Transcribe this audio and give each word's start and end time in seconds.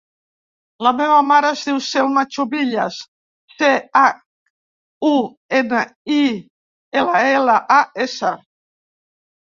La 0.85 0.91
meva 1.01 1.17
mare 1.31 1.51
es 1.57 1.61
diu 1.67 1.77
Salma 1.87 2.23
Chumillas: 2.37 2.97
ce, 3.59 3.69
hac, 4.01 4.23
u, 5.13 5.15
ema, 5.61 5.83
i, 6.17 6.21
ela, 7.03 7.23
ela, 7.37 7.63
a, 7.77 7.79
essa. 8.09 8.33